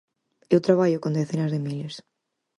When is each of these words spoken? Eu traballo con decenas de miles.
Eu 0.53 0.59
traballo 0.67 1.01
con 1.03 1.15
decenas 1.19 1.51
de 1.53 1.63
miles. 1.65 1.95